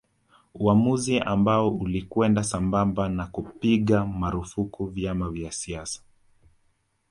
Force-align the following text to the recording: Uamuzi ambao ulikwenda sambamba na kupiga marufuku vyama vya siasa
Uamuzi 0.55 1.19
ambao 1.19 1.69
ulikwenda 1.69 2.43
sambamba 2.43 3.09
na 3.09 3.27
kupiga 3.27 4.05
marufuku 4.05 4.85
vyama 4.87 5.29
vya 5.29 5.51
siasa 5.51 6.01